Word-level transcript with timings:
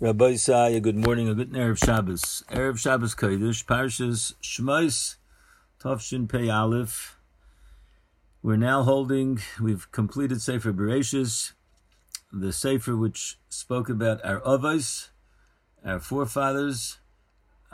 Rabbi 0.00 0.26
Isaiah, 0.26 0.78
good 0.78 0.94
morning, 0.94 1.28
a 1.28 1.34
good 1.34 1.50
Erev 1.50 1.84
Shabbos. 1.84 2.44
Erev 2.52 2.78
Shabbos 2.78 3.16
Kodesh, 3.16 3.64
Parshas 3.64 4.34
Shmos, 4.40 5.16
Tovshin 5.80 6.28
Pei 6.28 6.48
Aleph. 6.48 7.18
We're 8.40 8.58
now 8.58 8.84
holding, 8.84 9.40
we've 9.60 9.90
completed 9.90 10.40
Sefer 10.40 10.72
Bereshis, 10.72 11.50
the 12.32 12.52
Sefer 12.52 12.96
which 12.96 13.40
spoke 13.48 13.88
about 13.88 14.24
our 14.24 14.40
Avos, 14.42 15.08
our 15.84 15.98
forefathers, 15.98 16.98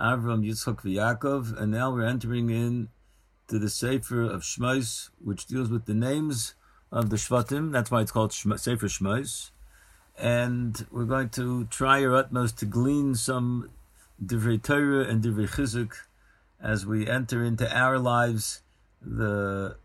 Avram, 0.00 0.48
Yitzchak, 0.48 0.80
Yaakov, 0.80 1.54
and 1.60 1.70
now 1.70 1.92
we're 1.92 2.06
entering 2.06 2.48
in 2.48 2.88
to 3.48 3.58
the 3.58 3.68
Sefer 3.68 4.22
of 4.22 4.40
Shmos, 4.40 5.10
which 5.22 5.44
deals 5.44 5.68
with 5.68 5.84
the 5.84 5.92
names 5.92 6.54
of 6.90 7.10
the 7.10 7.16
Shvatim. 7.16 7.70
That's 7.70 7.90
why 7.90 8.00
it's 8.00 8.12
called 8.12 8.32
Sefer 8.32 8.86
Shmos 8.86 9.50
and 10.18 10.86
we're 10.90 11.04
going 11.04 11.28
to 11.30 11.64
try 11.66 12.04
our 12.04 12.14
utmost 12.14 12.58
to 12.58 12.66
glean 12.66 13.14
some 13.14 13.70
divrei 14.24 14.62
Torah 14.62 15.04
and 15.04 15.22
divrei 15.22 15.48
chizuk 15.48 15.92
as 16.62 16.86
we 16.86 17.08
enter 17.08 17.44
into 17.44 17.70
our 17.76 17.98
lives. 17.98 18.62
The 19.02 19.76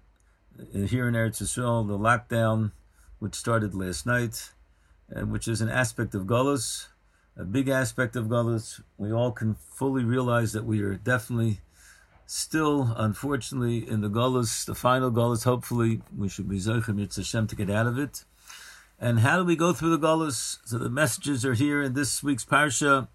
here 0.73 1.07
in 1.07 1.13
Eretz 1.13 1.41
Yisrael, 1.41 1.88
the 1.88 1.97
lockdown, 1.97 2.71
which 3.19 3.35
started 3.35 3.73
last 3.73 4.05
night, 4.05 4.52
and 5.09 5.31
which 5.31 5.47
is 5.47 5.61
an 5.61 5.69
aspect 5.69 6.13
of 6.13 6.23
Golos, 6.23 6.88
a 7.38 7.43
big 7.43 7.69
aspect 7.69 8.16
of 8.16 8.25
Golos. 8.25 8.81
We 8.97 9.11
all 9.11 9.31
can 9.31 9.55
fully 9.55 10.03
realize 10.03 10.53
that 10.53 10.66
we 10.66 10.81
are 10.81 10.95
definitely 10.95 11.61
still, 12.25 12.93
unfortunately, 12.95 13.89
in 13.89 14.02
the 14.02 14.09
Golos, 14.09 14.66
the 14.66 14.75
final 14.75 15.11
Golos. 15.11 15.43
Hopefully, 15.43 16.02
we 16.16 16.30
should 16.30 16.49
be 16.49 16.57
Zochim 16.57 16.95
Yitz 16.95 17.16
Hashem 17.16 17.47
to 17.47 17.55
get 17.55 17.69
out 17.69 17.88
of 17.88 17.97
it. 17.97 18.23
And 19.02 19.21
how 19.21 19.38
do 19.38 19.45
we 19.45 19.55
go 19.55 19.71
through 19.71 19.95
the 19.95 20.08
Golas? 20.08 20.58
So 20.66 20.77
the 20.77 20.89
messages 20.89 21.45
are 21.45 21.53
here 21.53 21.81
in 21.81 21.94
this 21.94 22.21
week's 22.21 22.44
Parsha. 22.44 23.08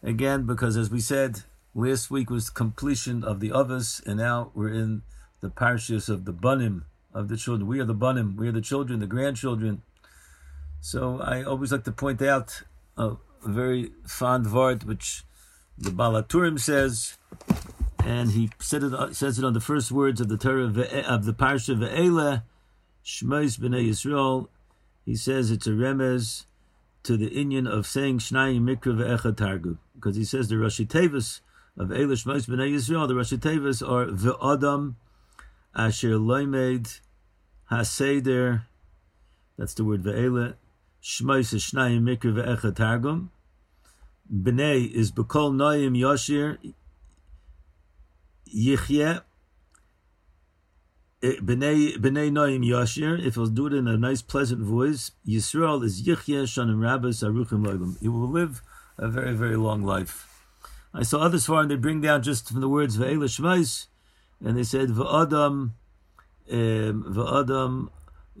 Again, 0.00 0.46
because 0.46 0.76
as 0.76 0.90
we 0.90 1.00
said, 1.00 1.42
last 1.74 2.08
week 2.08 2.30
was 2.30 2.50
completion 2.50 3.24
of 3.24 3.40
the 3.40 3.50
Avos, 3.50 4.04
and 4.06 4.18
now 4.18 4.52
we're 4.54 4.72
in 4.72 5.02
the 5.40 5.50
Parshas 5.50 6.08
of 6.08 6.24
the 6.24 6.32
Banim, 6.32 6.84
of 7.12 7.28
the 7.28 7.36
children. 7.36 7.66
We 7.68 7.80
are 7.80 7.84
the 7.84 7.94
Banim, 7.94 8.36
we 8.36 8.46
are 8.46 8.52
the 8.52 8.60
children, 8.60 9.00
the 9.00 9.08
grandchildren. 9.08 9.82
So 10.80 11.20
I 11.20 11.42
always 11.42 11.72
like 11.72 11.82
to 11.84 11.92
point 11.92 12.22
out 12.22 12.62
a, 12.96 13.16
very 13.44 13.92
fond 14.04 14.46
vart, 14.46 14.84
which 14.84 15.24
the 15.76 15.90
Balaturim 15.90 16.58
says, 16.58 17.16
and 18.04 18.32
he 18.32 18.50
said 18.58 18.82
it, 18.82 19.14
says 19.14 19.38
it 19.38 19.44
on 19.44 19.52
the 19.52 19.60
first 19.60 19.92
words 19.92 20.20
of 20.20 20.28
the 20.28 20.36
Torah 20.36 20.64
of 20.64 20.74
the 21.24 21.34
Parsha 21.34 21.76
Ve'ele, 21.76 22.42
Shmos 23.04 23.58
B'nai 23.58 23.88
Yisrael, 23.88 24.48
he 25.08 25.16
says 25.16 25.50
it's 25.50 25.66
a 25.66 25.70
remez 25.70 26.44
to 27.02 27.16
the 27.16 27.30
Inyan 27.30 27.66
of 27.66 27.86
saying 27.86 28.18
Shnayim 28.18 28.60
Mikra 28.60 28.94
ve'echad 28.94 29.38
Targum, 29.38 29.78
because 29.94 30.16
he 30.16 30.24
says 30.24 30.48
the 30.48 30.56
Rashi 30.56 30.86
Tevis 30.86 31.40
of 31.78 31.88
Elish 31.88 32.26
Mos 32.26 32.44
B'nai 32.44 32.74
Yisrael, 32.74 33.08
the 33.08 33.14
Rashi 33.14 33.38
Tevis 33.38 33.80
are 33.80 34.04
ve'adam 34.04 34.96
asher 35.74 36.18
loimed 36.18 37.00
haseder, 37.70 38.64
that's 39.56 39.72
the 39.72 39.82
word 39.82 40.02
ve'ele, 40.02 40.56
Shmos 41.02 41.54
is 41.54 41.62
Shnayim 41.62 42.02
Mikra 42.02 42.44
ve'echad 42.44 42.76
Targum, 42.76 43.30
B'nai 44.30 44.92
is 44.92 45.10
B'kol 45.10 45.54
Noyim 45.54 45.96
Yashir, 45.96 46.58
Yichye, 48.54 49.22
Eh, 51.20 51.34
b'nei 51.42 51.96
Noim 51.98 52.64
Yashir, 52.64 53.20
if 53.26 53.34
he'll 53.34 53.48
do 53.48 53.66
it 53.66 53.72
in 53.72 53.88
a 53.88 53.96
nice, 53.96 54.22
pleasant 54.22 54.60
voice, 54.60 55.10
Yisrael 55.26 55.84
is 55.84 56.00
Yichye 56.02 56.44
Shanim 56.44 56.80
Rabbis 56.80 57.24
Aruchim 57.24 57.66
Loilim. 57.66 58.00
He 58.00 58.06
will 58.06 58.28
live 58.28 58.62
a 58.96 59.08
very, 59.08 59.34
very 59.34 59.56
long 59.56 59.82
life. 59.82 60.28
I 60.94 61.02
saw 61.02 61.18
others 61.18 61.46
for 61.46 61.60
him, 61.60 61.68
they 61.68 61.74
bring 61.74 62.00
down 62.00 62.22
just 62.22 62.48
from 62.48 62.60
the 62.60 62.68
words 62.68 62.96
Ve'ela 62.98 63.24
Shmais, 63.24 63.86
and 64.40 64.56
they 64.56 64.62
said 64.62 64.90
V'adam, 64.90 65.72
V'adam 66.48 67.88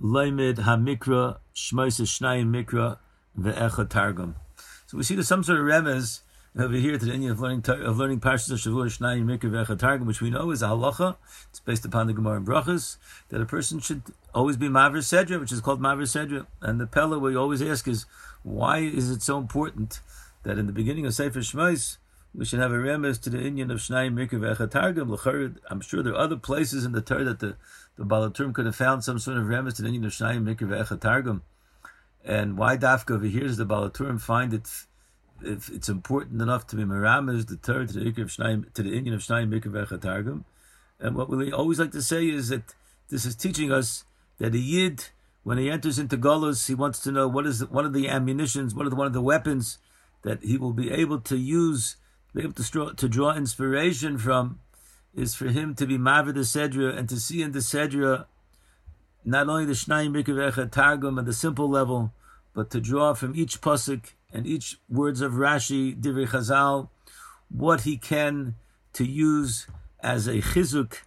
Leimed 0.00 0.58
HaMikra, 0.58 1.38
Shmais 1.56 2.00
Shnayim 2.00 2.46
Mikra, 2.46 2.98
Ve'echa 3.36 3.88
Targum. 3.88 4.36
So 4.86 4.96
we 4.96 5.02
see 5.02 5.16
there's 5.16 5.26
some 5.26 5.42
sort 5.42 5.58
of 5.58 5.64
remez 5.66 6.20
over 6.56 6.74
here 6.74 6.98
to 6.98 7.04
the 7.04 7.12
Inyan 7.12 7.32
of 7.32 7.40
learning 7.40 7.64
of 7.68 7.98
learning 7.98 8.20
Parshas 8.20 8.50
of 8.50 8.58
Shavua 8.58 8.86
Shnayim 8.86 9.24
Mikra 9.24 9.50
Ve'echa 9.50 10.04
which 10.04 10.20
we 10.20 10.30
know 10.30 10.50
is 10.50 10.62
a 10.62 10.66
halacha. 10.66 11.16
It's 11.50 11.60
based 11.60 11.84
upon 11.84 12.06
the 12.06 12.12
Gemara 12.12 12.38
and 12.38 12.46
Brachas 12.46 12.96
that 13.28 13.40
a 13.40 13.46
person 13.46 13.80
should 13.80 14.02
always 14.34 14.56
be 14.56 14.68
Maver 14.68 14.98
Sedra, 14.98 15.38
which 15.38 15.52
is 15.52 15.60
called 15.60 15.80
Maver 15.80 16.02
Sedra. 16.02 16.46
And 16.60 16.80
the 16.80 16.86
Pella 16.86 17.18
we 17.18 17.36
always 17.36 17.62
ask 17.62 17.86
is 17.86 18.06
why 18.42 18.78
is 18.78 19.10
it 19.10 19.22
so 19.22 19.38
important 19.38 20.00
that 20.42 20.58
in 20.58 20.66
the 20.66 20.72
beginning 20.72 21.06
of 21.06 21.14
Sefer 21.14 21.40
Shmais 21.40 21.98
we 22.34 22.44
should 22.44 22.60
have 22.60 22.72
a 22.72 22.76
remez 22.76 23.20
to 23.22 23.30
the 23.30 23.38
Inyan 23.38 23.70
of 23.70 23.78
Shnayim 23.78 24.14
Mikra 24.14 24.56
Ve'echa 24.56 25.56
I'm 25.70 25.80
sure 25.80 26.02
there 26.02 26.14
are 26.14 26.20
other 26.20 26.36
places 26.36 26.84
in 26.84 26.92
the 26.92 27.02
Torah 27.02 27.24
that 27.24 27.40
the 27.40 27.56
the 27.96 28.04
Balaturim 28.04 28.54
could 28.54 28.66
have 28.66 28.76
found 28.76 29.02
some 29.02 29.18
sort 29.18 29.38
of 29.38 29.44
remez 29.44 29.76
to 29.76 29.82
the 29.82 29.88
Inyan 29.88 30.06
of 30.06 30.12
Shnayim 30.12 30.44
Mikra 30.44 30.68
Ve'echa 30.68 31.40
And 32.24 32.56
why 32.56 32.76
Dafka 32.76 33.16
over 33.16 33.26
here 33.26 33.42
does 33.42 33.56
the 33.56 33.66
Balaturim 33.66 34.20
find 34.20 34.54
it 34.54 34.86
if 35.42 35.68
it's 35.68 35.88
important 35.88 36.40
enough 36.42 36.66
to 36.68 36.76
be 36.76 36.84
merames 36.84 37.46
the 37.46 37.56
Torah 37.56 37.86
to 37.86 37.92
the 37.92 38.08
of 38.08 38.28
Shnayim, 38.28 38.72
to 38.74 38.82
the 38.82 38.90
Inyan 38.90 39.14
of 39.14 39.20
Shnayim 39.20 39.48
Mikra 39.48 40.00
Targum. 40.00 40.44
And 41.00 41.14
what 41.14 41.30
we 41.30 41.52
always 41.52 41.78
like 41.78 41.92
to 41.92 42.02
say 42.02 42.28
is 42.28 42.48
that 42.48 42.74
this 43.08 43.24
is 43.24 43.36
teaching 43.36 43.72
us 43.72 44.04
that 44.38 44.54
a 44.54 44.58
yid, 44.58 45.06
when 45.44 45.58
he 45.58 45.70
enters 45.70 45.98
into 45.98 46.16
Golos, 46.16 46.66
he 46.66 46.74
wants 46.74 47.00
to 47.00 47.12
know 47.12 47.28
what 47.28 47.46
is 47.46 47.64
one 47.66 47.84
of 47.84 47.92
the 47.92 48.08
ammunitions, 48.08 48.74
what 48.74 48.86
are 48.86 48.90
the, 48.90 48.96
one 48.96 49.06
of 49.06 49.12
the 49.12 49.22
weapons 49.22 49.78
that 50.22 50.42
he 50.42 50.58
will 50.58 50.72
be 50.72 50.90
able 50.90 51.20
to 51.20 51.36
use, 51.36 51.96
be 52.34 52.42
able 52.42 52.52
to 52.52 52.70
draw, 52.70 52.90
to 52.90 53.08
draw 53.08 53.34
inspiration 53.34 54.18
from, 54.18 54.58
is 55.14 55.34
for 55.34 55.46
him 55.46 55.74
to 55.74 55.86
be 55.86 55.96
Mavid 55.96 56.34
the 56.34 56.40
Sedra 56.40 56.96
and 56.96 57.08
to 57.08 57.18
see 57.18 57.42
in 57.42 57.52
the 57.52 57.60
Sedra 57.60 58.26
not 59.24 59.48
only 59.48 59.64
the 59.64 59.72
Shnayim 59.72 60.10
Mikra 60.12 60.70
Targum 60.70 61.18
at 61.18 61.24
the 61.24 61.32
simple 61.32 61.68
level, 61.68 62.12
but 62.54 62.70
to 62.70 62.80
draw 62.80 63.14
from 63.14 63.34
each 63.34 63.60
pasuk 63.60 64.12
and 64.32 64.46
each 64.46 64.78
words 64.88 65.20
of 65.20 65.32
Rashi, 65.32 65.98
Divrei 65.98 66.28
Chazal, 66.28 66.88
what 67.48 67.82
he 67.82 67.96
can 67.96 68.54
to 68.92 69.04
use 69.04 69.66
as 70.00 70.26
a 70.26 70.40
chizuk, 70.40 70.98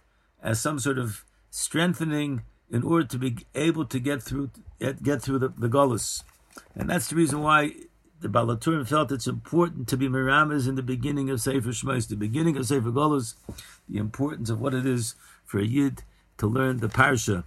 as 0.42 0.60
some 0.60 0.78
sort 0.78 0.98
of 0.98 1.24
strengthening 1.50 2.42
in 2.70 2.82
order 2.82 3.06
to 3.06 3.18
be 3.18 3.36
able 3.54 3.84
to 3.84 3.98
get 4.00 4.22
through 4.22 4.50
get 5.02 5.22
through 5.22 5.38
the, 5.38 5.48
the 5.48 5.68
Golas. 5.68 6.24
And 6.74 6.88
that's 6.88 7.08
the 7.08 7.16
reason 7.16 7.42
why 7.42 7.72
the 8.20 8.28
Balaturim 8.28 8.86
felt 8.86 9.12
it's 9.12 9.26
important 9.26 9.88
to 9.88 9.96
be 9.96 10.08
Miramas 10.08 10.68
in 10.68 10.74
the 10.74 10.82
beginning 10.82 11.28
of 11.30 11.40
Sefer 11.40 11.70
Shmos, 11.70 12.08
the 12.08 12.16
beginning 12.16 12.56
of 12.56 12.66
Sefer 12.66 12.90
Golos, 12.90 13.34
the 13.88 13.98
importance 13.98 14.48
of 14.48 14.60
what 14.60 14.74
it 14.74 14.86
is 14.86 15.14
for 15.44 15.58
a 15.58 15.64
Yid 15.64 16.02
to 16.38 16.46
learn 16.46 16.78
the 16.78 16.88
Parsha. 16.88 17.44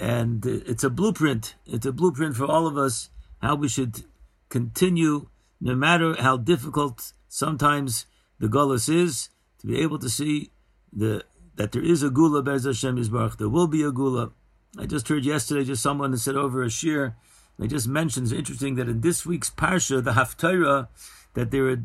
And 0.00 0.44
it's 0.46 0.84
a 0.84 0.90
blueprint. 0.90 1.54
It's 1.66 1.86
a 1.86 1.92
blueprint 1.92 2.36
for 2.36 2.46
all 2.46 2.66
of 2.66 2.76
us 2.76 3.10
how 3.42 3.54
we 3.54 3.68
should 3.68 4.04
continue, 4.48 5.28
no 5.60 5.74
matter 5.74 6.14
how 6.18 6.36
difficult 6.36 7.12
sometimes 7.28 8.06
the 8.38 8.48
gullus 8.48 8.88
is, 8.88 9.28
to 9.60 9.66
be 9.66 9.80
able 9.80 9.98
to 9.98 10.08
see 10.08 10.50
the 10.92 11.24
that 11.56 11.72
there 11.72 11.82
is 11.82 12.04
a 12.04 12.10
gula 12.10 12.40
Bez 12.42 12.64
Hashem 12.64 12.96
Yisbarach. 12.96 13.36
There 13.36 13.48
will 13.48 13.66
be 13.66 13.82
a 13.82 13.90
gula. 13.90 14.30
I 14.78 14.86
just 14.86 15.08
heard 15.08 15.24
yesterday 15.24 15.64
just 15.64 15.82
someone 15.82 16.12
that 16.12 16.18
said 16.18 16.36
over 16.36 16.62
a 16.62 16.70
shir. 16.70 17.16
They 17.58 17.66
just 17.66 17.88
mentioned 17.88 18.26
it's 18.26 18.32
interesting 18.32 18.76
that 18.76 18.88
in 18.88 19.00
this 19.00 19.26
week's 19.26 19.50
parsha, 19.50 20.02
the 20.02 20.12
Haftarah, 20.12 20.86
that 21.34 21.50
there 21.50 21.68
are 21.68 21.84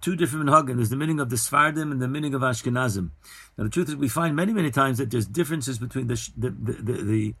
two 0.00 0.16
different 0.16 0.48
minhagim. 0.48 0.76
There's 0.76 0.88
the 0.88 0.96
meaning 0.96 1.20
of 1.20 1.28
the 1.28 1.36
Sfardim 1.36 1.92
and 1.92 2.00
the 2.00 2.08
meaning 2.08 2.32
of 2.34 2.40
Ashkenazim. 2.40 3.10
Now 3.58 3.64
the 3.64 3.70
truth 3.70 3.90
is, 3.90 3.96
we 3.96 4.08
find 4.08 4.34
many 4.34 4.54
many 4.54 4.70
times 4.70 4.96
that 4.98 5.10
there's 5.10 5.26
differences 5.26 5.78
between 5.78 6.06
the 6.06 6.30
the 6.36 6.50
the, 6.50 6.92
the, 6.92 7.34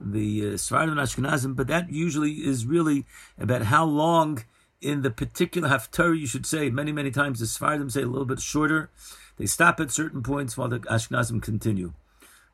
the 0.00 0.40
uh, 0.40 0.50
Sfardim 0.54 0.92
and 0.92 1.00
Ashkenazim, 1.00 1.54
but 1.54 1.66
that 1.66 1.92
usually 1.92 2.32
is 2.32 2.66
really 2.66 3.04
about 3.38 3.62
how 3.62 3.84
long 3.84 4.44
in 4.80 5.02
the 5.02 5.10
particular 5.10 5.68
Haftarah 5.68 6.18
you 6.18 6.26
should 6.26 6.46
say. 6.46 6.70
Many, 6.70 6.92
many 6.92 7.10
times 7.10 7.40
the 7.40 7.46
Sfardim 7.46 7.90
say 7.90 8.02
a 8.02 8.06
little 8.06 8.26
bit 8.26 8.40
shorter. 8.40 8.90
They 9.36 9.46
stop 9.46 9.80
at 9.80 9.90
certain 9.90 10.22
points 10.22 10.56
while 10.56 10.68
the 10.68 10.80
Ashkenazim 10.80 11.42
continue. 11.42 11.92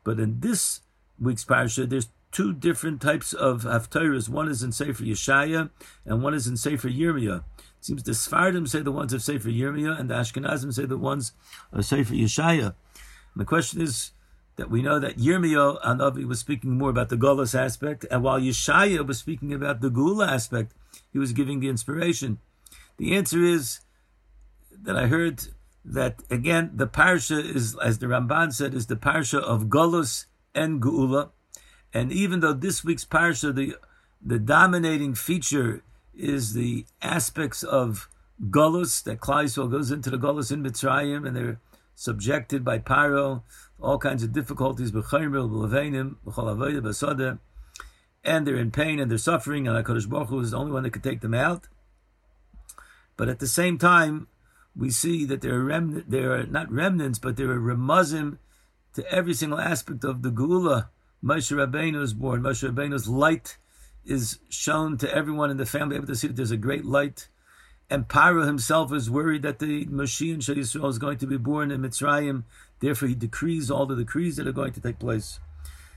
But 0.04 0.20
in 0.20 0.40
this 0.40 0.81
week's 1.19 1.44
parasha, 1.44 1.87
there's 1.87 2.08
two 2.32 2.52
different 2.52 3.00
types 3.00 3.32
of 3.32 3.62
Haftarahs. 3.62 4.28
One 4.28 4.48
is 4.48 4.62
in 4.62 4.72
Sefer 4.72 5.02
Yeshaya 5.02 5.70
and 6.04 6.22
one 6.22 6.34
is 6.34 6.46
in 6.46 6.56
Sefer 6.56 6.88
Yirmiyah. 6.88 7.38
It 7.38 7.44
seems 7.81 8.02
the 8.02 8.12
Sfardim 8.12 8.69
say 8.69 8.82
the 8.82 8.93
ones 8.93 9.12
of 9.12 9.22
Sefer 9.22 9.48
Yirmiyah 9.48 9.98
and 9.98 10.10
the 10.10 10.14
Ashkenazim 10.14 10.72
say 10.72 10.84
the 10.84 10.98
ones 10.98 11.32
of 11.72 11.84
Sefer 11.84 12.14
Yeshaya. 12.14 12.75
And 13.34 13.40
the 13.40 13.44
question 13.44 13.81
is, 13.81 14.12
that 14.56 14.70
we 14.70 14.82
know 14.82 14.99
that 14.99 15.19
Yirmiyahu 15.19 15.82
Anavi 15.82 16.26
was 16.26 16.41
speaking 16.41 16.79
more 16.79 16.91
about 16.91 17.08
the 17.08 17.17
Golas 17.17 17.55
aspect, 17.58 18.05
and 18.11 18.23
while 18.23 18.41
Yeshaya 18.41 19.06
was 19.06 19.19
speaking 19.19 19.53
about 19.53 19.81
the 19.81 19.91
Gula 19.91 20.26
aspect, 20.26 20.73
he 21.12 21.19
was 21.19 21.32
giving 21.32 21.61
the 21.61 21.69
inspiration. 21.69 22.38
The 22.97 23.14
answer 23.14 23.43
is 23.44 23.81
that 24.70 24.97
I 24.97 25.06
heard 25.06 25.49
that 25.85 26.23
again 26.31 26.73
the 26.75 26.87
parsha 26.87 27.38
is, 27.38 27.76
as 27.76 27.99
the 27.99 28.06
Ramban 28.06 28.53
said, 28.53 28.75
is 28.75 28.87
the 28.87 28.97
parsha 28.97 29.41
of 29.41 29.64
Golos 29.64 30.26
and 30.55 30.81
Gula, 30.81 31.31
and 31.93 32.11
even 32.11 32.41
though 32.41 32.55
this 32.55 32.82
week's 32.82 33.05
parsha 33.05 33.55
the 33.55 33.76
the 34.25 34.38
dominating 34.38 35.14
feature 35.14 35.82
is 36.14 36.55
the 36.55 36.87
aspects 37.03 37.62
of 37.62 38.08
Golus, 38.50 39.03
that 39.05 39.20
Yisrael 39.20 39.70
goes 39.70 39.91
into 39.91 40.11
the 40.11 40.19
Golus 40.19 40.50
in 40.50 40.62
Mitzrayim, 40.62 41.26
and 41.26 41.37
they're 41.37 41.61
subjected 41.96 42.64
by 42.64 42.78
Paro, 42.78 43.43
all 43.81 43.98
kinds 43.98 44.22
of 44.22 44.32
difficulties, 44.32 44.93
and 48.25 48.46
they're 48.46 48.56
in 48.56 48.70
pain 48.70 49.00
and 49.00 49.10
they're 49.10 49.19
suffering, 49.19 49.66
and 49.66 49.84
HaKadosh 49.84 50.08
Baruch 50.08 50.28
Hu 50.28 50.40
is 50.40 50.52
the 50.52 50.58
only 50.58 50.72
one 50.72 50.84
that 50.84 50.93
can 50.93 51.02
take 51.02 51.20
them 51.20 51.34
out. 51.34 51.66
But 53.16 53.28
at 53.28 53.40
the 53.40 53.46
same 53.46 53.78
time, 53.78 54.28
we 54.76 54.90
see 54.90 55.25
that 55.25 55.40
there 55.40 55.54
are 55.54 55.64
remnant, 55.64 56.10
there 56.10 56.32
are 56.32 56.44
not 56.44 56.70
remnants, 56.70 57.19
but 57.19 57.37
there 57.37 57.50
are 57.50 57.58
remuzim 57.58 58.38
to 58.94 59.10
every 59.10 59.34
single 59.34 59.58
aspect 59.58 60.04
of 60.04 60.22
the 60.22 60.31
Gula. 60.31 60.90
Moshe 61.25 61.50
Rabbeinu 61.50 62.02
is 62.02 62.12
born. 62.12 62.43
Moshe 62.43 62.69
Rabbeinu's 62.69 63.08
light 63.08 63.56
is 64.04 64.38
shown 64.50 64.98
to 64.98 65.12
everyone 65.14 65.50
in 65.50 65.56
the 65.56 65.64
family, 65.64 65.96
able 65.96 66.06
to 66.06 66.14
see 66.14 66.26
that 66.26 66.37
there's 66.37 66.50
a 66.50 66.58
great 66.58 66.84
light. 66.84 67.28
And 67.88 68.08
Paro 68.08 68.46
himself 68.46 68.92
is 68.92 69.08
worried 69.08 69.42
that 69.42 69.60
the 69.60 69.86
Moshiach 69.86 70.42
Shal 70.42 70.56
Yisrael 70.56 70.88
is 70.88 70.98
going 70.98 71.18
to 71.18 71.26
be 71.26 71.36
born 71.36 71.70
in 71.70 71.82
Mitzrayim. 71.82 72.42
Therefore, 72.80 73.08
he 73.08 73.14
decrees 73.14 73.70
all 73.70 73.86
the 73.86 73.94
decrees 73.94 74.36
that 74.36 74.48
are 74.48 74.52
going 74.52 74.72
to 74.72 74.80
take 74.80 74.98
place. 74.98 75.38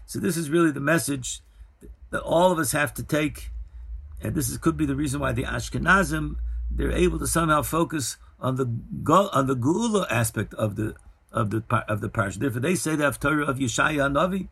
So 0.06 0.20
this 0.20 0.38
is 0.38 0.50
really 0.50 0.72
the 0.72 0.80
message 0.80 1.42
that 2.12 2.22
all 2.22 2.52
of 2.52 2.60
us 2.60 2.72
have 2.74 2.94
to 2.96 3.04
take, 3.04 3.52
and 4.22 4.36
this 4.36 4.50
is, 4.50 4.58
could 4.58 4.78
be 4.78 4.86
the 4.86 4.96
reason 4.96 5.20
why 5.20 5.32
the 5.32 5.44
Ashkenazim 5.44 6.38
they're 6.72 6.92
able 6.92 7.20
to 7.20 7.28
somehow 7.28 7.62
focus 7.62 8.18
on 8.40 8.56
the 8.56 8.66
on 9.34 9.48
the 9.48 9.56
Gula 9.56 10.08
aspect 10.10 10.54
of 10.54 10.76
the 10.76 10.96
of 11.32 11.50
the 11.50 11.64
of 11.88 12.02
the 12.02 12.10
parsha. 12.10 12.36
Therefore, 12.36 12.62
they 12.62 12.76
say 12.76 12.96
the 12.96 13.06
Haftarah 13.06 13.48
of 13.48 13.58
Yeshaya 13.58 14.12
Navi, 14.12 14.50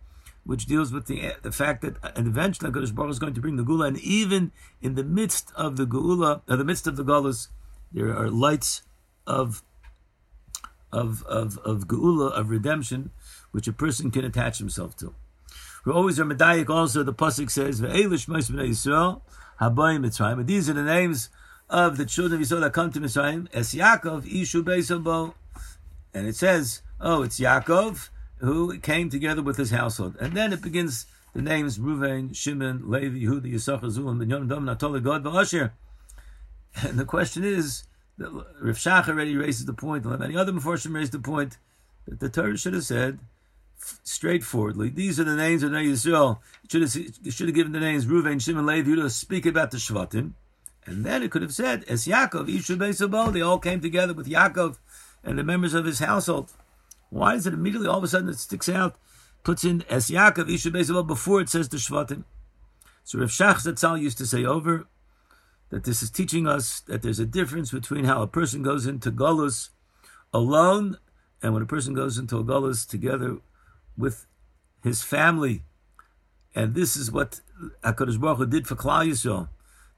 which 0.47 0.65
deals 0.65 0.94
with 0.94 1.07
the 1.07 1.33
the 1.41 1.51
fact 1.51 1.81
that 1.81 1.97
eventually 2.15 2.71
Hakadosh 2.71 2.95
Baruch 2.95 3.11
is 3.11 3.19
going 3.19 3.33
to 3.33 3.41
bring 3.41 3.57
the 3.57 3.63
Gula, 3.63 3.88
and 3.88 3.99
even 3.99 4.53
in 4.81 4.95
the 4.95 5.03
midst 5.03 5.51
of 5.55 5.75
the 5.75 5.85
Gula, 5.85 6.41
in 6.47 6.57
the 6.57 6.63
midst 6.63 6.88
of 6.88 6.95
the 6.95 7.03
Gulas, 7.03 7.49
there 7.91 8.17
are 8.17 8.29
lights 8.29 8.83
of 9.27 9.61
of 10.91 11.23
of 11.23 11.57
of 11.59 11.88
Geula 11.89 12.31
of 12.31 12.49
redemption, 12.49 13.11
which 13.51 13.67
a 13.67 13.73
person 13.73 14.09
can 14.09 14.23
attach 14.23 14.59
himself 14.59 14.95
to. 14.97 15.13
We 15.83 15.91
always 15.91 16.17
are 16.17 16.25
medayik. 16.25 16.69
Also, 16.69 17.03
the 17.03 17.13
pasuk 17.13 17.51
says, 17.51 17.81
"Ve'elish 17.81 18.27
Moshe 18.27 18.49
b'nei 18.49 18.69
Yisrael 18.69 19.21
habayim 19.59 20.05
Mitzrayim." 20.05 20.45
These 20.45 20.69
are 20.69 20.73
the 20.73 20.81
names 20.81 21.29
of 21.69 21.97
the 21.97 22.05
children 22.05 22.41
of 22.41 22.47
Yisrael 22.47 22.61
that 22.61 22.71
come 22.71 22.89
to 22.94 23.01
Mitzrayim. 23.01 23.49
Es 23.51 23.75
Yaakov 23.75 24.23
Ishu 24.31 24.63
Beisabo, 24.63 25.33
and 26.13 26.25
it 26.25 26.38
says, 26.38 26.83
"Oh, 27.01 27.21
it's 27.23 27.38
Yaakov 27.38 28.11
who 28.39 28.77
came 28.79 29.09
together 29.09 29.41
with 29.41 29.57
his 29.57 29.71
household." 29.71 30.15
And 30.19 30.33
then 30.33 30.53
it 30.53 30.61
begins 30.61 31.05
the 31.33 31.41
names 31.41 31.77
Ruvain, 31.77 32.35
Shimon, 32.35 32.89
Levi, 32.89 33.19
Yehuda, 33.19 33.53
Yisachar, 33.53 33.91
Zevulun, 33.91 34.23
Binyamin, 34.23 34.49
Dom, 34.49 34.65
Naftali, 34.65 35.03
Gad, 35.03 35.23
V'Asher. 35.23 35.71
And 36.83 36.99
the 36.99 37.05
question 37.05 37.43
is, 37.43 37.83
Rav 38.17 38.77
Shach 38.77 39.07
already 39.07 39.35
raises 39.35 39.65
the 39.65 39.73
point, 39.73 40.05
and 40.05 40.19
many 40.19 40.35
other 40.35 40.51
Mepharshim 40.51 40.93
raised 40.93 41.11
the 41.11 41.19
point 41.19 41.57
that 42.07 42.19
the 42.19 42.29
Torah 42.29 42.57
should 42.57 42.73
have 42.73 42.83
said 42.83 43.19
straightforwardly, 44.03 44.89
these 44.89 45.19
are 45.19 45.23
the 45.23 45.35
names 45.35 45.63
of 45.63 45.71
Yisrael. 45.71 46.39
It 46.63 46.71
should 46.71 46.81
have, 46.81 47.33
should 47.33 47.47
have 47.47 47.55
given 47.55 47.71
the 47.71 47.79
names 47.79 48.05
Ruvain, 48.05 48.41
Shimon, 48.41 48.65
Levi, 48.65 48.89
Yehuda, 48.89 49.11
speak 49.11 49.45
about 49.45 49.71
the 49.71 49.77
Shvatim. 49.77 50.31
And 50.85 51.05
then 51.05 51.21
it 51.21 51.31
could 51.31 51.41
have 51.41 51.53
said, 51.53 51.83
as 51.87 52.07
Yaakov, 52.07 52.47
Ishu 52.47 52.77
Beisabo, 52.77 53.31
they 53.31 53.41
all 53.41 53.59
came 53.59 53.81
together 53.81 54.13
with 54.13 54.27
Yaakov 54.27 54.77
and 55.23 55.37
the 55.37 55.43
members 55.43 55.73
of 55.73 55.85
his 55.85 55.99
household. 55.99 56.51
Why 57.09 57.36
is 57.36 57.48
it 57.48 57.54
immediately 57.54 57.88
all 57.88 57.98
of 57.98 58.04
a 58.04 58.07
sudden 58.07 58.30
it 58.30 58.38
sticks 58.38 58.69
out, 58.69 58.95
puts 59.44 59.63
in 59.63 59.83
as 59.89 60.09
Yaakov, 60.09 60.50
Ishu 60.50 60.71
Beisabo 60.71 61.06
before 61.06 61.42
it 61.42 61.50
says 61.50 61.69
the 61.69 61.77
Shvatim? 61.77 62.24
So 63.04 63.19
Rav 63.19 63.30
Shach 63.30 63.65
Zatzal 63.65 64.01
used 64.01 64.18
to 64.18 64.25
say 64.25 64.44
over 64.44 64.88
that 65.69 65.83
this 65.83 66.04
is 66.04 66.09
teaching 66.09 66.48
us 66.48 66.81
that 66.81 67.01
there's 67.01 67.19
a 67.19 67.25
difference 67.25 67.71
between 67.71 68.06
how 68.06 68.21
a 68.21 68.27
person 68.27 68.63
goes 68.63 68.86
into 68.86 69.12
Golus 69.12 69.69
alone 70.33 70.98
and 71.42 71.54
when 71.54 71.63
a 71.63 71.68
person 71.68 71.94
goes 71.94 72.18
into 72.18 72.44
Golus 72.44 72.88
together 72.88 73.38
with 73.98 74.25
his 74.83 75.04
family. 75.04 75.63
And 76.56 76.75
this 76.75 76.95
is 76.95 77.12
what 77.12 77.42
HaKadosh 77.83 78.19
Baruch 78.19 78.38
Hu 78.38 78.45
did 78.45 78.68
for 78.68 78.75
Klal 78.75 79.07
Yisrael 79.07 79.50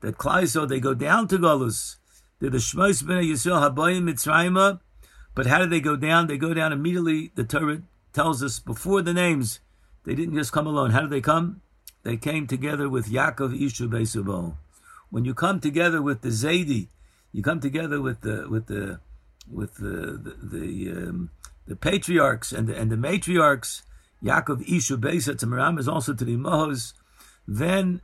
that 0.02 0.18
Klaiso, 0.18 0.68
they 0.68 0.80
go 0.80 0.94
down 0.94 1.28
to 1.28 1.38
Golus. 1.38 1.98
They're 2.40 2.50
the 2.50 2.58
Shmos 2.58 3.04
B'nai 3.04 3.32
Yisrael 3.32 3.70
Habayim 3.70 4.04
Mitzrayim. 4.04 4.80
But 5.39 5.47
how 5.47 5.59
did 5.59 5.69
they 5.69 5.80
go 5.80 5.95
down? 5.95 6.27
They 6.27 6.38
go 6.38 6.53
down 6.53 6.74
immediately. 6.74 7.31
The 7.33 7.45
Torah 7.45 7.81
tells 8.12 8.44
us 8.44 8.59
before 8.59 9.01
the 9.01 9.13
names, 9.13 9.62
they 10.03 10.13
didn't 10.13 10.36
just 10.36 10.51
come 10.51 10.68
alone. 10.68 10.91
How 10.91 11.00
did 11.00 11.12
they 11.12 11.21
come? 11.21 11.62
They 12.03 12.18
came 12.18 12.45
together 12.45 12.89
with 12.89 13.07
Yaakov 13.07 13.57
Ishu 13.57 13.88
Beisubo. 13.88 14.57
When 15.09 15.24
you 15.24 15.33
come 15.33 15.62
together 15.62 16.01
with 16.01 16.24
the 16.24 16.27
Zaidi, 16.27 16.89
you 17.31 17.41
come 17.41 17.62
together 17.62 18.01
with 18.01 18.19
the 18.19 18.50
with 18.50 18.65
the 18.65 19.00
with 19.50 19.75
the 19.75 20.19
the, 20.25 20.36
the, 20.57 20.91
um, 20.91 21.30
the 21.68 21.77
patriarchs 21.77 22.51
and 22.51 22.68
the, 22.68 22.77
and 22.77 22.91
the 22.91 22.97
matriarchs. 22.97 23.83
Yaakov 24.21 24.68
Ishu 24.68 24.97
Beisa 24.97 25.80
is 25.80 25.88
also 25.88 26.13
to 26.13 26.25
the 26.25 26.36
Mohos. 26.36 26.91
Then 27.47 28.01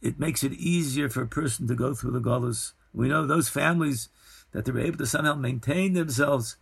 it 0.00 0.20
makes 0.20 0.44
it 0.44 0.52
easier 0.52 1.08
for 1.08 1.22
a 1.22 1.26
person 1.26 1.66
to 1.66 1.74
go 1.74 1.94
through 1.94 2.12
the 2.12 2.20
Golas. 2.20 2.74
We 2.94 3.08
know 3.08 3.26
those 3.26 3.48
families 3.48 4.08
that 4.52 4.64
they 4.64 4.72
were 4.72 4.80
able 4.80 4.98
to 4.98 5.06
somehow 5.06 5.34
maintain 5.34 5.92
themselves 5.92 6.56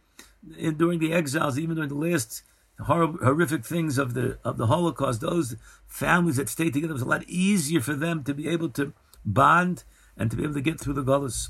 in, 0.57 0.77
during 0.77 0.99
the 0.99 1.13
exiles, 1.13 1.59
even 1.59 1.77
during 1.77 1.89
the 1.89 1.95
last 1.95 2.43
horrific 2.81 3.65
things 3.65 3.99
of 3.99 4.15
the 4.15 4.39
of 4.45 4.57
the 4.57 4.67
Holocaust. 4.67 5.21
Those 5.21 5.57
families 5.87 6.37
that 6.37 6.49
stayed 6.49 6.75
together 6.75 6.93
it 6.93 6.95
was 6.95 7.03
a 7.03 7.07
lot 7.07 7.25
easier 7.29 7.81
for 7.81 7.95
them 7.95 8.23
to 8.25 8.35
be 8.35 8.49
able 8.49 8.69
to 8.71 8.93
bond 9.25 9.85
and 10.17 10.31
to 10.31 10.37
be 10.37 10.45
able 10.45 10.55
to 10.55 10.61
get 10.61 10.81
through 10.81 10.95
the 10.95 11.03
Golas. 11.03 11.49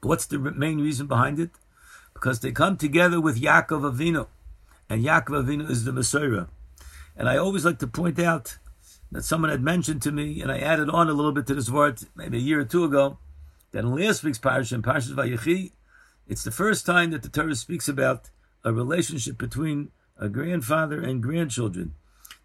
But 0.00 0.08
what's 0.08 0.26
the 0.26 0.38
main 0.38 0.80
reason 0.80 1.06
behind 1.06 1.38
it? 1.38 1.50
Because 2.14 2.40
they 2.40 2.52
come 2.52 2.76
together 2.76 3.20
with 3.20 3.40
Yaakov 3.40 3.92
Avinu, 3.92 4.26
and 4.88 5.04
Yaakov 5.04 5.44
Avinu 5.44 5.70
is 5.70 5.84
the 5.84 5.92
Messiah. 5.92 6.46
And 7.16 7.28
I 7.28 7.36
always 7.36 7.64
like 7.64 7.78
to 7.80 7.86
point 7.86 8.18
out 8.18 8.58
that 9.10 9.24
someone 9.24 9.50
had 9.50 9.62
mentioned 9.62 10.02
to 10.02 10.12
me, 10.12 10.40
and 10.40 10.52
I 10.52 10.58
added 10.58 10.90
on 10.90 11.08
a 11.08 11.12
little 11.12 11.32
bit 11.32 11.46
to 11.46 11.54
this 11.54 11.70
word 11.70 12.00
maybe 12.14 12.38
a 12.38 12.40
year 12.40 12.60
or 12.60 12.64
two 12.64 12.84
ago, 12.84 13.18
that 13.72 13.80
in 13.80 13.94
last 13.94 14.22
week's 14.22 14.38
parsha, 14.38 14.72
in 14.72 14.82
Parshas 14.82 15.14
Vayechi, 15.14 15.72
it's 16.26 16.44
the 16.44 16.50
first 16.50 16.84
time 16.84 17.10
that 17.10 17.22
the 17.22 17.28
Torah 17.28 17.54
speaks 17.54 17.88
about 17.88 18.30
a 18.64 18.72
relationship 18.72 19.38
between 19.38 19.90
a 20.18 20.28
grandfather 20.28 21.00
and 21.00 21.22
grandchildren. 21.22 21.94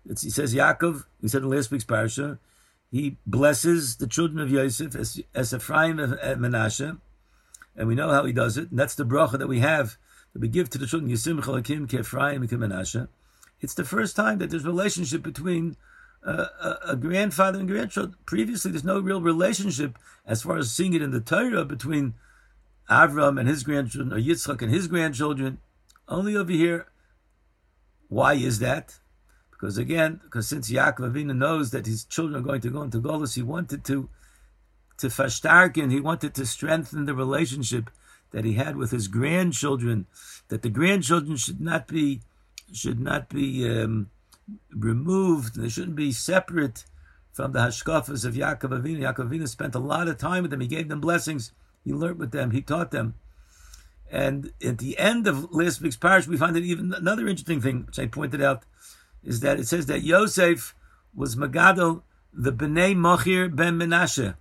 It's, 0.05 0.21
he 0.21 0.29
says 0.29 0.53
Yaakov, 0.53 1.05
he 1.21 1.27
said 1.27 1.43
in 1.43 1.49
last 1.49 1.71
week's 1.71 1.85
parsha, 1.85 2.39
he 2.91 3.17
blesses 3.25 3.97
the 3.97 4.07
children 4.07 4.39
of 4.39 4.51
Yosef 4.51 4.95
as, 4.95 5.19
as 5.33 5.53
Ephraim 5.53 5.99
and 5.99 6.13
Menashe, 6.13 6.99
and 7.75 7.87
we 7.87 7.95
know 7.95 8.09
how 8.11 8.23
he 8.25 8.33
does 8.33 8.57
it, 8.57 8.69
and 8.69 8.79
that's 8.79 8.95
the 8.95 9.05
bracha 9.05 9.39
that 9.39 9.47
we 9.47 9.59
have, 9.59 9.97
that 10.33 10.41
we 10.41 10.47
give 10.47 10.69
to 10.69 10.77
the 10.77 10.85
children, 10.85 11.11
Yisim 11.11 11.41
Chalakim, 11.41 11.91
Ephraim 11.91 12.43
and 12.43 12.51
Menashe. 12.51 13.07
It's 13.61 13.73
the 13.73 13.85
first 13.85 14.15
time 14.15 14.37
that 14.39 14.49
there's 14.49 14.65
a 14.65 14.67
relationship 14.67 15.23
between 15.23 15.77
a, 16.25 16.79
a, 16.89 16.95
grandfather 16.95 17.59
and 17.59 17.67
grandchild. 17.67 18.15
Previously, 18.25 18.71
there's 18.71 18.83
no 18.83 18.99
real 18.99 19.21
relationship 19.21 19.97
as 20.25 20.43
far 20.43 20.57
as 20.57 20.71
seeing 20.71 20.93
it 20.93 21.01
in 21.01 21.11
the 21.11 21.19
Torah 21.19 21.65
between 21.65 22.13
Avram 22.89 23.39
and 23.39 23.47
his 23.47 23.63
grandchildren 23.63 24.13
or 24.13 24.21
Yitzchak 24.21 24.61
and 24.61 24.71
his 24.71 24.87
grandchildren. 24.87 25.59
Only 26.07 26.35
over 26.35 26.51
here. 26.51 26.87
Why 28.07 28.33
is 28.33 28.59
that? 28.59 28.99
Because 29.51 29.77
again, 29.77 30.19
because 30.23 30.47
since 30.47 30.69
Yaakov 30.69 31.13
Avinu 31.13 31.35
knows 31.35 31.71
that 31.71 31.85
his 31.85 32.03
children 32.03 32.39
are 32.39 32.45
going 32.45 32.61
to 32.61 32.69
go 32.69 32.83
into 32.83 32.99
Golos, 32.99 33.35
he 33.35 33.41
wanted 33.41 33.83
to 33.85 34.09
to 34.97 35.07
fashtarkin, 35.07 35.91
he 35.91 35.99
wanted 35.99 36.35
to 36.35 36.45
strengthen 36.45 37.05
the 37.05 37.15
relationship 37.15 37.89
that 38.31 38.45
he 38.45 38.53
had 38.53 38.75
with 38.75 38.91
his 38.91 39.07
grandchildren, 39.07 40.05
that 40.49 40.61
the 40.61 40.69
grandchildren 40.69 41.37
should 41.37 41.59
not 41.59 41.87
be 41.87 42.21
should 42.71 42.99
not 42.99 43.29
be 43.29 43.67
um, 43.69 44.09
removed. 44.71 45.55
They 45.55 45.69
shouldn't 45.69 45.95
be 45.95 46.11
separate 46.11 46.85
from 47.31 47.51
the 47.51 47.59
hashkafas 47.59 48.25
of 48.25 48.35
Yaakov 48.35 48.81
Avinu. 48.81 48.99
Yaakov 48.99 49.29
Avinu 49.29 49.47
spent 49.47 49.75
a 49.75 49.79
lot 49.79 50.07
of 50.07 50.17
time 50.17 50.43
with 50.43 50.51
them. 50.51 50.61
He 50.61 50.67
gave 50.67 50.87
them 50.87 51.01
blessings. 51.01 51.51
He 51.83 51.93
learned 51.93 52.19
with 52.19 52.31
them. 52.31 52.51
He 52.51 52.61
taught 52.61 52.91
them. 52.91 53.15
And 54.11 54.53
at 54.63 54.77
the 54.77 54.97
end 54.99 55.27
of 55.27 55.51
last 55.51 55.81
week's 55.81 55.97
parish, 55.97 56.27
we 56.27 56.37
find 56.37 56.55
that 56.55 56.63
even 56.63 56.93
another 56.93 57.27
interesting 57.27 57.61
thing, 57.61 57.85
which 57.87 57.97
I 57.97 58.05
pointed 58.05 58.41
out, 58.41 58.63
is 59.23 59.39
that 59.39 59.59
it 59.59 59.67
says 59.67 59.87
that 59.87 60.03
Yosef 60.03 60.75
was 61.15 61.35
Magadol, 61.35 62.03
the 62.31 62.53
Bnei 62.53 62.95
Machir 62.95 63.49
ben 63.49 63.79
Menashe, 63.79 64.35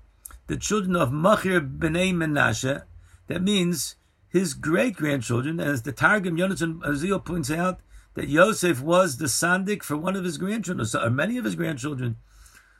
the 0.46 0.56
children 0.56 0.96
of 0.96 1.10
Machir 1.10 1.60
Bnei 1.60 2.12
Menashe. 2.12 2.82
That 3.28 3.42
means 3.42 3.96
his 4.28 4.52
great 4.54 4.96
grandchildren, 4.96 5.60
as 5.60 5.82
the 5.82 5.92
Targum 5.92 6.36
Yonatan 6.36 6.80
Azil 6.80 7.24
points 7.24 7.50
out, 7.50 7.80
that 8.14 8.28
Yosef 8.28 8.80
was 8.80 9.16
the 9.16 9.26
sandik 9.26 9.82
for 9.82 9.96
one 9.96 10.16
of 10.16 10.24
his 10.24 10.38
grandchildren, 10.38 10.86
or 11.02 11.10
many 11.10 11.38
of 11.38 11.44
his 11.44 11.54
grandchildren. 11.54 12.16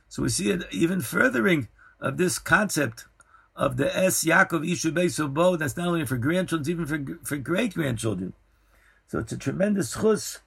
So 0.08 0.22
we 0.22 0.28
see 0.28 0.50
an 0.50 0.64
even 0.70 1.00
furthering 1.00 1.68
of 2.00 2.18
this 2.18 2.38
concept 2.38 3.06
of 3.56 3.76
the 3.76 3.96
Es 3.96 4.24
Yaakov 4.24 4.68
Ishu 4.68 4.92
Beisobo, 4.92 5.58
that's 5.58 5.76
not 5.76 5.88
only 5.88 6.04
for 6.04 6.16
grandchildren, 6.16 6.70
even 6.70 6.86
for, 6.86 7.24
for 7.24 7.36
great 7.36 7.74
grandchildren. 7.74 8.32
So 9.08 9.18
it's 9.18 9.32
a 9.32 9.36
tremendous 9.36 9.92
chus 9.92 10.40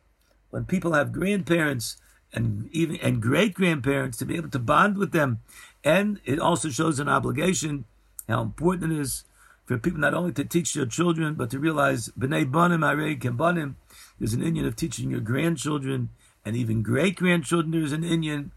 when 0.49 0.65
people 0.65 0.93
have 0.93 1.11
grandparents 1.11 1.97
and 2.33 2.69
even 2.71 2.97
and 2.97 3.21
great 3.21 3.53
grandparents 3.53 4.17
to 4.17 4.25
be 4.25 4.35
able 4.35 4.49
to 4.49 4.59
bond 4.59 4.97
with 4.97 5.11
them. 5.11 5.39
And 5.83 6.19
it 6.25 6.39
also 6.39 6.69
shows 6.69 6.99
an 6.99 7.07
obligation 7.07 7.85
how 8.27 8.41
important 8.41 8.91
it 8.91 8.99
is 8.99 9.23
for 9.65 9.77
people 9.77 9.99
not 9.99 10.13
only 10.13 10.31
to 10.33 10.43
teach 10.43 10.73
their 10.73 10.85
children, 10.85 11.35
but 11.35 11.49
to 11.51 11.59
realize 11.59 12.09
b'nei 12.09 12.51
banim 12.51 12.81
arei 12.81 13.19
banim. 13.35 13.77
There's 14.19 14.33
an 14.33 14.41
Inyan 14.41 14.67
of 14.67 14.75
teaching 14.75 15.11
your 15.11 15.19
grandchildren 15.19 16.09
and 16.45 16.55
even 16.55 16.83
great 16.83 17.15
grandchildren. 17.15 17.71
There's 17.71 17.91
an 17.91 18.03
Inyan, 18.03 18.51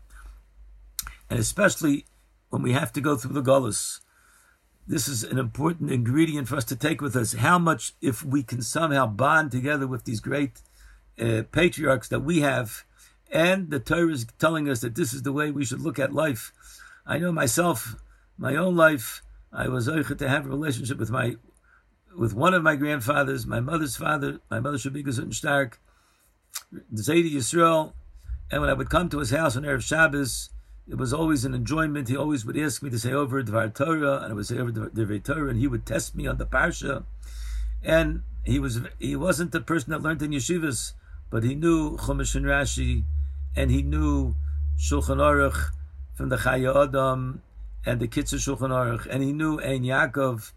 and 1.29 1.39
especially 1.39 2.05
when 2.51 2.63
we 2.63 2.73
have 2.73 2.93
to 2.93 3.01
go 3.01 3.17
through 3.17 3.35
the 3.35 3.43
gullus. 3.43 4.01
This 4.87 5.07
is 5.07 5.23
an 5.23 5.39
important 5.39 5.91
ingredient 5.91 6.49
for 6.49 6.57
us 6.57 6.65
to 6.67 6.77
take 6.77 7.03
with 7.03 7.15
us. 7.15 7.35
How 7.35 7.59
much, 7.59 7.93
if 8.01 8.25
we 8.25 8.43
can 8.43 8.63
somehow 8.63 9.07
bond 9.07 9.51
together 9.51 9.87
with 9.87 10.05
these 10.05 10.21
great 10.21 10.63
uh, 11.21 11.43
patriarchs 11.53 12.09
that 12.09 12.21
we 12.21 12.41
have, 12.41 12.85
and 13.31 13.71
the 13.71 13.81
Torah 13.81 14.13
is 14.13 14.27
telling 14.39 14.69
us 14.69 14.81
that 14.81 14.95
this 14.95 15.13
is 15.13 15.23
the 15.23 15.33
way 15.33 15.51
we 15.51 15.65
should 15.65 15.81
look 15.81 15.99
at 15.99 16.15
life. 16.15 16.53
I 17.07 17.19
know 17.19 17.33
myself, 17.33 17.97
my 18.39 18.57
own 18.57 18.77
life. 18.77 19.23
I 19.53 19.69
was 19.69 19.87
to 19.87 20.29
have 20.29 20.47
a 20.47 20.49
relationship 20.49 20.99
with 20.99 21.11
my, 21.11 21.37
with 22.17 22.35
one 22.35 22.55
of 22.55 22.63
my 22.63 22.77
grandfathers, 22.77 23.47
my 23.47 23.61
mother's 23.61 23.97
father, 23.97 24.41
my 24.51 24.61
mother 24.61 24.77
Shabika 24.77 25.19
and 25.19 25.35
Stark, 25.35 25.81
Zaidi 26.95 27.33
Yisrael, 27.33 27.93
and 28.51 28.61
when 28.61 28.71
I 28.71 28.75
would 28.75 28.91
come 28.91 29.09
to 29.11 29.19
his 29.19 29.31
house 29.31 29.57
on 29.57 29.63
Erev 29.65 29.83
Shabbos, 29.83 30.51
it 30.89 30.97
was 30.97 31.13
always 31.13 31.45
an 31.45 31.53
enjoyment. 31.53 32.09
He 32.09 32.17
always 32.17 32.47
would 32.47 32.57
ask 32.57 32.83
me 32.83 32.89
to 32.91 32.99
say 32.99 33.13
over 33.13 33.43
Dvar 33.43 33.75
Torah, 33.75 34.23
and 34.23 34.33
I 34.33 34.35
would 34.35 34.47
say 34.47 34.59
over 34.59 34.73
Dvar 34.73 35.23
Torah, 35.23 35.51
and 35.51 35.59
he 35.59 35.67
would 35.67 35.85
test 35.85 36.15
me 36.15 36.27
on 36.27 36.39
the 36.39 36.47
parsha. 36.47 37.05
And 37.83 38.23
he 38.45 38.59
was 38.59 38.81
he 38.99 39.15
wasn't 39.15 39.53
the 39.53 39.61
person 39.61 39.91
that 39.91 40.03
learned 40.03 40.23
in 40.23 40.31
yeshivas, 40.31 40.95
but 41.31 41.45
he 41.45 41.55
knew 41.55 41.99
Chumash 41.99 42.35
and 42.35 42.47
Rashi, 42.47 43.05
and 43.55 43.71
he 43.71 43.83
knew 43.83 44.35
Shulchan 44.79 45.19
Aruch 45.19 45.73
from 46.15 46.31
the 46.31 46.39
Chayei 46.39 46.75
Adam 46.75 47.43
and 47.85 48.01
the 48.01 48.09
Kitzur 48.09 48.39
Shulchan 48.39 48.71
Aruch, 48.71 49.07
and 49.11 49.23
he 49.23 49.33
knew 49.33 49.61
Ein 49.61 49.83
Yaakov. 49.83 50.53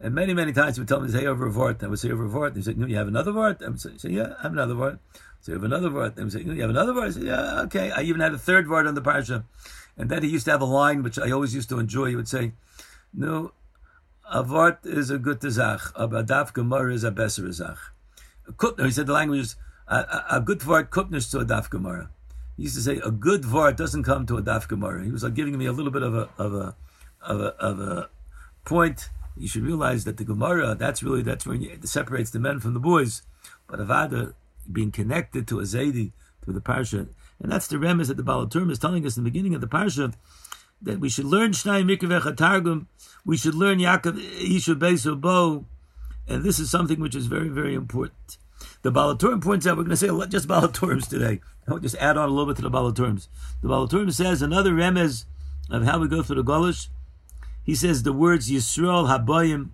And 0.00 0.14
many, 0.14 0.32
many 0.32 0.52
times 0.52 0.76
he 0.76 0.80
would 0.80 0.88
tell 0.88 1.00
me 1.00 1.10
say 1.10 1.26
over 1.26 1.46
a 1.46 1.50
vort. 1.50 1.82
I 1.82 1.88
would 1.88 1.98
say 1.98 2.10
over 2.10 2.24
a 2.24 2.28
vort. 2.28 2.54
He 2.54 2.62
said, 2.62 2.78
"No, 2.78 2.86
you 2.86 2.96
have 2.96 3.08
another 3.08 3.32
vort." 3.32 3.62
I 3.62 3.68
would 3.68 3.80
say, 3.80 4.10
"Yeah, 4.10 4.34
I 4.38 4.42
have 4.42 4.52
another 4.52 4.74
vort." 4.74 4.98
So 5.40 5.52
you 5.52 5.54
have 5.54 5.64
another 5.64 5.88
vort. 5.88 6.16
Would 6.16 6.32
say, 6.32 6.44
"No, 6.44 6.52
you 6.52 6.60
have 6.60 6.70
another 6.70 6.92
vort." 6.92 7.08
I 7.08 7.10
said, 7.10 7.24
"Yeah, 7.24 7.62
okay." 7.62 7.90
I 7.90 8.02
even 8.02 8.20
had 8.20 8.32
a 8.32 8.38
third 8.38 8.68
vort 8.68 8.86
on 8.86 8.94
the 8.94 9.02
parsha, 9.02 9.42
and 9.96 10.08
then 10.08 10.22
he 10.22 10.28
used 10.28 10.44
to 10.44 10.52
have 10.52 10.60
a 10.60 10.66
line 10.66 11.02
which 11.02 11.18
I 11.18 11.32
always 11.32 11.52
used 11.52 11.68
to 11.70 11.80
enjoy. 11.80 12.10
He 12.10 12.16
would 12.16 12.28
say, 12.28 12.52
"No, 13.12 13.52
a 14.30 14.44
vort 14.44 14.78
is 14.84 15.10
a 15.10 15.18
good 15.18 15.42
zach, 15.42 15.80
a 15.96 16.06
daf 16.06 16.54
gemara 16.54 16.94
is 16.94 17.02
a 17.02 17.10
beser 17.10 17.50
zach." 17.52 17.78
Kutner, 18.52 18.84
he 18.84 18.92
said 18.92 19.06
the 19.06 19.12
language 19.12 19.40
is 19.40 19.56
a, 19.88 20.24
a, 20.30 20.40
good 20.40 20.62
vort 20.62 20.90
kutner 20.90 21.28
to 21.30 21.38
a 21.38 21.44
daf 21.44 21.68
gemara. 21.68 22.08
He 22.56 22.64
used 22.64 22.76
to 22.76 22.82
say 22.82 23.00
a 23.04 23.10
good 23.10 23.44
vort 23.44 23.76
doesn't 23.76 24.04
come 24.04 24.26
to 24.26 24.36
a 24.36 24.42
daf 24.42 24.68
gemara. 24.68 25.04
He 25.04 25.10
was 25.10 25.24
like 25.24 25.34
giving 25.34 25.58
me 25.58 25.66
a 25.66 25.72
little 25.72 25.92
bit 25.92 26.02
of 26.02 26.14
a 26.14 26.28
of 26.38 26.54
a 26.54 26.76
of 27.20 27.40
a, 27.40 27.48
of 27.58 27.80
a 27.80 28.08
point 28.64 29.10
you 29.40 29.48
should 29.48 29.62
realize 29.62 30.04
that 30.04 30.16
the 30.16 30.24
Gemara, 30.24 30.74
that's 30.74 31.02
really, 31.02 31.22
that's 31.22 31.46
when 31.46 31.62
it 31.62 31.88
separates 31.88 32.30
the 32.30 32.38
men 32.38 32.60
from 32.60 32.74
the 32.74 32.80
boys. 32.80 33.22
But 33.66 33.80
Avada, 33.80 34.34
being 34.70 34.90
connected 34.90 35.46
to 35.48 35.60
a 35.60 35.62
Zaidi, 35.62 36.12
to 36.44 36.52
the 36.52 36.60
Parsha, 36.60 37.08
and 37.40 37.52
that's 37.52 37.68
the 37.68 37.76
remes 37.76 38.08
that 38.08 38.16
the 38.16 38.22
Balaturm 38.22 38.70
is 38.70 38.78
telling 38.78 39.06
us 39.06 39.16
in 39.16 39.24
the 39.24 39.30
beginning 39.30 39.54
of 39.54 39.60
the 39.60 39.66
Parsha, 39.66 40.14
that 40.80 41.00
we 41.00 41.08
should 41.08 41.24
learn 41.24 41.52
Shnai 41.52 41.84
Mikra 41.84 42.36
Targum, 42.36 42.88
we 43.24 43.36
should 43.36 43.54
learn 43.54 43.78
Yaakov 43.78 44.18
Isha 44.18 44.74
Beso 44.74 45.20
Bo, 45.20 45.66
and 46.26 46.42
this 46.42 46.58
is 46.58 46.70
something 46.70 47.00
which 47.00 47.14
is 47.14 47.26
very, 47.26 47.48
very 47.48 47.74
important. 47.74 48.38
The 48.82 48.92
Balaturim 48.92 49.42
points 49.42 49.66
out, 49.66 49.76
we're 49.76 49.84
going 49.84 49.96
to 49.96 49.96
say 49.96 50.26
just 50.28 50.48
Balaturims 50.48 51.08
today. 51.08 51.40
I'll 51.66 51.78
just 51.78 51.96
add 51.96 52.16
on 52.16 52.28
a 52.28 52.32
little 52.32 52.46
bit 52.46 52.56
to 52.56 52.62
the 52.62 52.70
Balaturim. 52.70 53.26
The 53.60 53.68
Balaturim 53.68 54.12
says 54.12 54.40
another 54.40 54.72
remes 54.72 55.24
of 55.70 55.84
how 55.84 55.98
we 55.98 56.08
go 56.08 56.22
through 56.22 56.42
the 56.42 56.44
Golish 56.44 56.88
he 57.68 57.74
says 57.74 58.02
the 58.02 58.14
words 58.14 58.50
Yisrael 58.50 59.10
Habayim. 59.10 59.68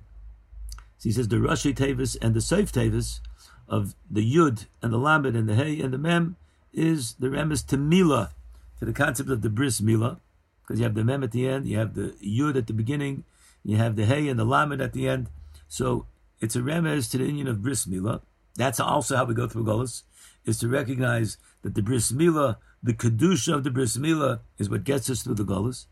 So 0.99 1.05
he 1.05 1.13
says 1.13 1.29
the 1.29 1.37
Rashi 1.37 1.73
Tavis 1.73 2.17
and 2.21 2.35
the 2.35 2.41
Seif 2.41 2.73
Tavis 2.73 3.21
of 3.69 3.95
the 4.11 4.35
Yud 4.35 4.67
and 4.83 4.93
the 4.93 4.99
Lamed 4.99 5.37
and 5.37 5.49
the 5.49 5.55
Hey 5.55 5.81
and 5.81 5.95
the 5.95 5.99
Mem 5.99 6.35
is 6.73 7.15
the 7.21 7.29
remes 7.29 7.65
to 7.69 7.77
Mila, 7.77 8.33
to 8.81 8.85
the 8.85 8.93
concept 8.93 9.31
of 9.31 9.43
the 9.43 9.49
Bris 9.49 9.81
Mila, 9.81 10.19
because 10.63 10.81
you 10.81 10.83
have 10.83 10.97
the 10.97 11.05
Mem 11.05 11.23
at 11.23 11.31
the 11.31 11.49
end, 11.49 11.69
you 11.69 11.79
have 11.79 11.95
the 11.95 12.17
Yud 12.21 12.57
at 12.57 12.67
the 12.67 12.73
beginning, 12.73 13.23
you 13.63 13.77
have 13.77 13.95
the 13.95 14.07
Hey 14.07 14.27
and 14.27 14.41
the 14.41 14.45
Lamed 14.45 14.81
at 14.81 14.93
the 14.93 15.07
end. 15.07 15.29
So 15.69 16.07
it's 16.41 16.57
a 16.57 16.63
remes 16.63 17.09
to 17.13 17.19
the 17.19 17.27
union 17.27 17.47
of 17.47 17.63
Bris 17.63 17.87
Mila. 17.87 18.23
That's 18.57 18.81
also 18.81 19.15
how 19.15 19.25
we 19.25 19.35
go 19.35 19.47
through 19.47 19.67
Golas, 19.67 20.03
is 20.45 20.59
to 20.59 20.67
recognize 20.67 21.37
that 21.63 21.77
the 21.77 21.83
Bris 21.83 22.11
Mila, 22.11 22.59
the 22.83 22.93
Kedusha 22.93 23.55
of 23.55 23.63
the 23.63 23.71
Bris 23.71 23.97
Mila, 23.97 24.41
is 24.59 24.69
what 24.69 24.83
gets 24.83 25.09
us 25.09 25.23
through 25.23 25.37
the 25.37 25.45
Golas. 25.45 25.87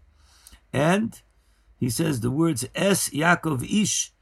And 0.72 1.22
he 1.82 1.90
says 1.90 2.20
the 2.20 2.30
words 2.30 2.64
Es 2.76 3.08
Yaakov 3.08 3.64
Ish, 3.68 4.12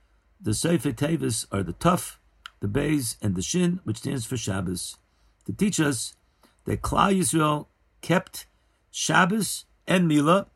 the 0.40 0.54
Sefer 0.54 0.92
Tevis, 0.92 1.44
are 1.52 1.62
the 1.62 1.74
Tuf, 1.74 2.16
the 2.60 2.66
Beis, 2.66 3.18
and 3.20 3.34
the 3.34 3.42
Shin, 3.42 3.80
which 3.84 3.98
stands 3.98 4.24
for 4.24 4.38
Shabbos, 4.38 4.96
to 5.44 5.52
teach 5.52 5.78
us 5.78 6.14
that 6.64 6.80
Klal 6.80 7.14
Yisrael 7.14 7.66
kept 8.00 8.46
Shabbos 8.90 9.66
and 9.86 10.08
Mila 10.08 10.46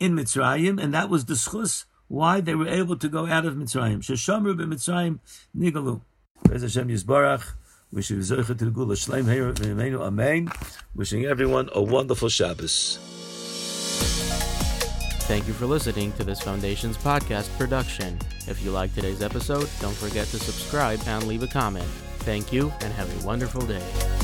in 0.00 0.16
Mitzrayim, 0.16 0.82
and 0.82 0.92
that 0.92 1.08
was 1.08 1.26
the 1.26 1.34
schus 1.34 1.84
why 2.08 2.40
they 2.40 2.56
were 2.56 2.66
able 2.66 2.96
to 2.96 3.08
go 3.08 3.28
out 3.28 3.46
of 3.46 3.54
Mitzrayim. 3.54 3.98
Sheshamru 3.98 4.58
b'Mitzrayim 4.58 5.20
nigalu. 5.56 6.00
Bez 6.48 6.62
Hashem 6.62 6.88
Yisbarach. 6.88 7.52
Wishing 7.92 8.20
to 8.20 8.34
the 8.42 8.70
Gula 8.72 8.96
Shleim 8.96 10.00
Amen. 10.02 10.50
Wishing 10.96 11.26
everyone 11.26 11.68
a 11.72 11.80
wonderful 11.80 12.28
Shabbos. 12.28 13.23
Thank 15.34 15.48
you 15.48 15.52
for 15.52 15.66
listening 15.66 16.12
to 16.12 16.22
this 16.22 16.40
Foundation's 16.40 16.96
podcast 16.96 17.50
production. 17.58 18.16
If 18.46 18.64
you 18.64 18.70
like 18.70 18.94
today's 18.94 19.20
episode, 19.20 19.68
don't 19.80 19.96
forget 19.96 20.28
to 20.28 20.38
subscribe 20.38 21.00
and 21.08 21.26
leave 21.26 21.42
a 21.42 21.48
comment. 21.48 21.88
Thank 22.20 22.52
you 22.52 22.72
and 22.82 22.92
have 22.92 23.10
a 23.20 23.26
wonderful 23.26 23.62
day. 23.62 24.23